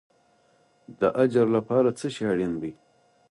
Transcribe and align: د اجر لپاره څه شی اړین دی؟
د 0.99 1.01
اجر 1.23 1.47
لپاره 1.57 1.89
څه 1.99 2.07
شی 2.13 2.23
اړین 2.31 2.53
دی؟ 2.61 2.71